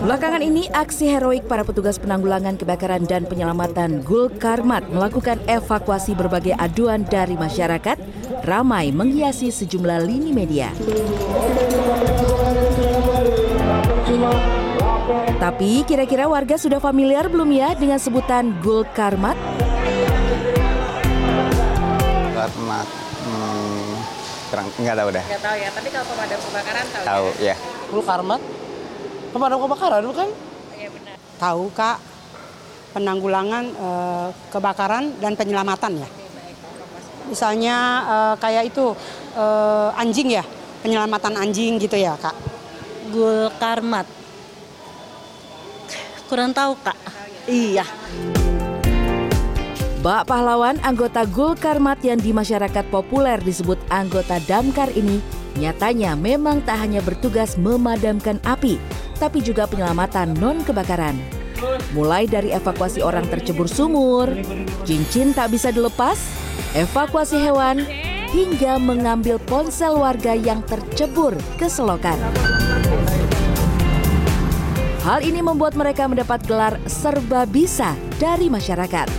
[0.00, 6.56] Belakangan ini, aksi heroik para petugas penanggulangan kebakaran dan penyelamatan Gul Karmat melakukan evakuasi berbagai
[6.60, 7.96] aduan dari masyarakat
[8.44, 10.72] ramai menghiasi sejumlah lini media.
[15.40, 19.34] Tapi kira-kira warga sudah familiar belum ya dengan sebutan Gul Karmat?
[22.36, 22.88] Karmat.
[23.20, 23.92] Hmm,
[24.52, 25.24] kurang nggak tahu dah.
[25.24, 27.04] Nggak tahu ya, tapi kalau pemadam kebakaran tahu.
[27.04, 27.54] Tahu ya.
[27.90, 28.40] Gul Karmat?
[29.30, 30.28] Pemadam kebakaran bukan?
[30.76, 31.16] Iya benar.
[31.40, 31.98] tahu kak
[32.92, 36.08] penanggulangan eh, kebakaran dan penyelamatan ya.
[37.26, 38.92] Misalnya eh, kayak itu
[39.34, 40.44] eh, anjing ya,
[40.84, 42.36] penyelamatan anjing gitu ya kak.
[43.10, 44.19] Gul Karmat.
[46.30, 46.94] Kurang tahu kak.
[47.50, 47.82] Iya.
[49.98, 55.18] Bak pahlawan anggota Gul Karmat yang di masyarakat populer disebut anggota Damkar ini
[55.58, 58.78] nyatanya memang tak hanya bertugas memadamkan api,
[59.18, 61.18] tapi juga penyelamatan non kebakaran.
[61.98, 64.30] Mulai dari evakuasi orang tercebur sumur,
[64.86, 66.16] cincin tak bisa dilepas,
[66.78, 67.82] evakuasi hewan,
[68.30, 72.16] hingga mengambil ponsel warga yang tercebur ke selokan.
[75.10, 79.10] Hal ini membuat mereka mendapat gelar serba bisa dari masyarakat.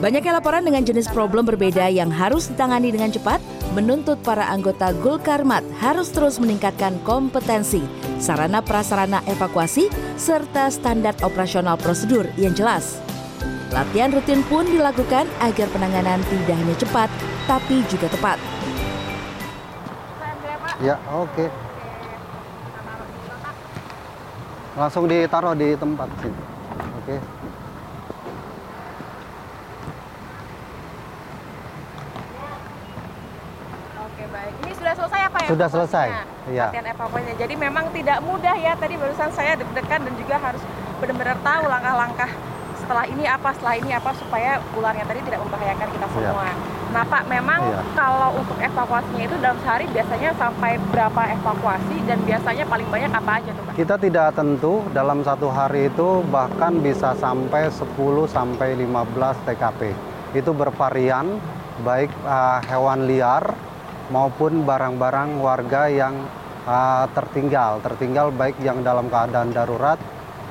[0.00, 3.36] Banyaknya laporan dengan jenis problem berbeda yang harus ditangani dengan cepat
[3.76, 7.84] menuntut para anggota Gulkarmat harus terus meningkatkan kompetensi,
[8.16, 12.96] sarana prasarana evakuasi, serta standar operasional prosedur yang jelas.
[13.76, 17.12] Latihan rutin pun dilakukan agar penanganan tidak hanya cepat,
[17.44, 18.40] tapi juga tepat.
[20.80, 21.44] Ya, oke.
[24.80, 26.42] Langsung ditaruh di tempat sini.
[26.96, 27.16] Oke.
[34.00, 34.52] Oke baik.
[34.64, 35.48] Ini sudah selesai apa ya?
[35.52, 36.08] Sudah selesai,
[36.48, 36.66] iya.
[36.72, 37.36] Latihan evakuasinya.
[37.36, 38.72] Jadi memang tidak mudah ya.
[38.80, 40.62] Tadi barusan saya deg-degan dan juga harus
[40.96, 42.30] benar-benar tahu langkah-langkah
[42.90, 46.14] setelah ini apa, setelah ini apa supaya ularnya tadi tidak membahayakan kita Iya.
[46.34, 46.50] semua.
[46.90, 47.80] Nah Pak, memang Iya.
[47.94, 53.30] kalau untuk evakuasinya itu dalam sehari biasanya sampai berapa evakuasi dan biasanya paling banyak apa
[53.38, 53.72] aja tuh Pak?
[53.78, 59.94] Kita tidak tentu dalam satu hari itu bahkan bisa sampai 10 sampai 15 TKP.
[60.34, 61.38] Itu bervarian
[61.86, 63.54] baik uh, hewan liar
[64.10, 66.26] maupun barang-barang warga yang
[66.66, 67.78] uh, tertinggal.
[67.86, 70.02] Tertinggal baik yang dalam keadaan darurat,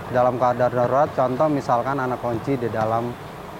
[0.09, 3.13] dalam keadaan darurat contoh misalkan anak kunci di dalam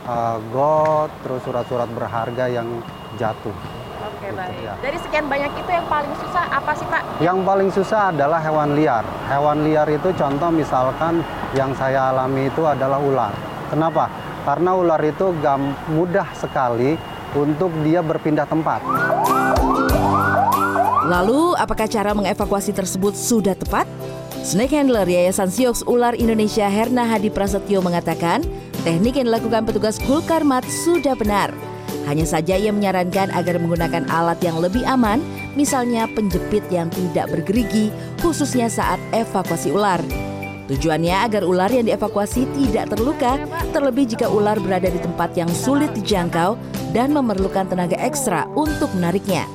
[0.06, 2.68] uh, got, terus surat-surat berharga yang
[3.18, 3.54] jatuh.
[4.00, 4.64] Oke Gitu, baik.
[4.64, 4.74] ya.
[4.80, 7.02] Dari sekian banyak itu yang paling susah apa sih Pak?
[7.20, 9.06] Yang paling susah adalah hewan liar.
[9.28, 11.24] Hewan liar itu contoh misalkan
[11.58, 13.34] yang saya alami itu adalah ular.
[13.70, 14.08] Kenapa?
[14.44, 16.96] Karena ular itu gam mudah sekali
[17.36, 18.82] untuk dia berpindah tempat.
[21.10, 23.90] Lalu, apakah cara mengevakuasi tersebut sudah tepat?
[24.50, 28.42] Snake Handler Yayasan Siox Ular Indonesia Herna Hadi Prasetyo mengatakan,
[28.82, 31.54] teknik yang dilakukan petugas Gulkarmat sudah benar.
[32.10, 35.22] Hanya saja ia menyarankan agar menggunakan alat yang lebih aman,
[35.54, 37.94] misalnya penjepit yang tidak bergerigi,
[38.26, 40.02] khususnya saat evakuasi ular.
[40.66, 43.38] Tujuannya agar ular yang dievakuasi tidak terluka,
[43.70, 46.58] terlebih jika ular berada di tempat yang sulit dijangkau
[46.90, 49.46] dan memerlukan tenaga ekstra untuk menariknya.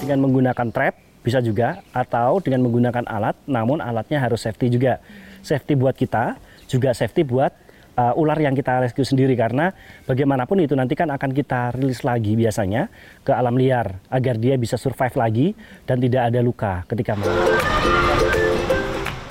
[0.00, 4.98] dengan menggunakan trap bisa juga atau dengan menggunakan alat namun alatnya harus safety juga
[5.42, 7.54] safety buat kita juga safety buat
[7.96, 9.72] uh, ular yang kita rescue sendiri karena
[10.08, 12.88] bagaimanapun itu nanti kan akan kita rilis lagi biasanya
[13.22, 15.46] ke alam liar agar dia bisa survive lagi
[15.84, 17.32] dan tidak ada luka ketika mati.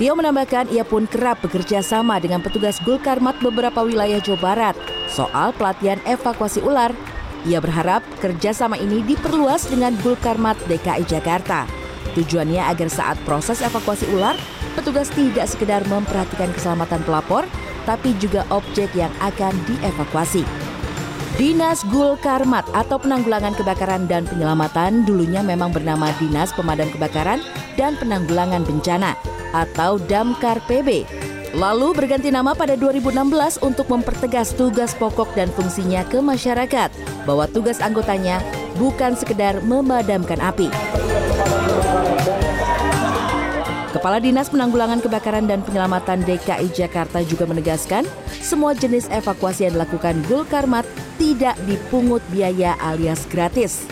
[0.02, 4.76] Tio menambahkan ia pun kerap bekerja sama dengan petugas Gulkarmat beberapa wilayah Jawa Barat
[5.06, 6.90] soal pelatihan evakuasi ular.
[7.46, 11.81] Ia berharap kerjasama ini diperluas dengan Gulkarmat DKI Jakarta.
[12.16, 14.36] Tujuannya agar saat proses evakuasi ular,
[14.76, 17.48] petugas tidak sekedar memperhatikan keselamatan pelapor,
[17.88, 20.44] tapi juga objek yang akan dievakuasi.
[21.40, 27.40] Dinas Gul Karmat atau Penanggulangan Kebakaran dan Penyelamatan dulunya memang bernama Dinas Pemadam Kebakaran
[27.80, 29.16] dan Penanggulangan Bencana
[29.56, 31.08] atau Damkar PB.
[31.56, 36.92] Lalu berganti nama pada 2016 untuk mempertegas tugas pokok dan fungsinya ke masyarakat
[37.28, 38.40] bahwa tugas anggotanya
[38.80, 40.72] bukan sekedar memadamkan api.
[43.92, 48.08] Kepala Dinas Penanggulangan Kebakaran dan Penyelamatan DKI Jakarta juga menegaskan,
[48.40, 50.88] semua jenis evakuasi yang dilakukan Gulkarmat
[51.20, 53.84] tidak dipungut biaya alias gratis.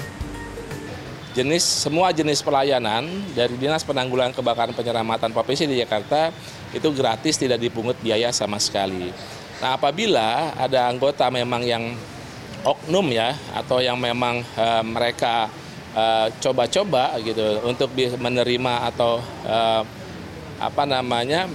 [1.36, 6.31] jenis semua jenis pelayanan dari Dinas Penanggulangan Kebakaran Penyelamatan Provinsi di Jakarta
[6.72, 9.12] itu gratis tidak dipungut biaya sama sekali.
[9.60, 11.92] Nah, apabila ada anggota memang yang
[12.63, 15.51] oknum ya atau yang memang uh, mereka
[16.42, 19.84] coba-coba uh, gitu untuk menerima atau uh,
[20.60, 21.48] apa namanya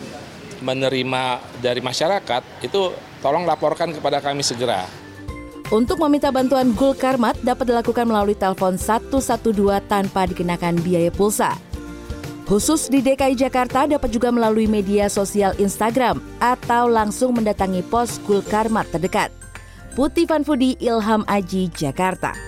[0.64, 4.88] menerima dari masyarakat itu tolong laporkan kepada kami segera.
[5.72, 9.40] Untuk meminta bantuan Gul Karmat dapat dilakukan melalui telepon 112
[9.88, 11.56] tanpa dikenakan biaya pulsa.
[12.44, 18.44] Khusus di DKI Jakarta dapat juga melalui media sosial Instagram atau langsung mendatangi pos Gul
[18.44, 19.32] Karmat terdekat.
[19.96, 22.43] Putih Fanfudi Ilham Aji, Jakarta.